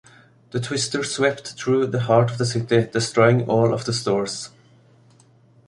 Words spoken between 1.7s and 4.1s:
the heart of the city, destroying all of the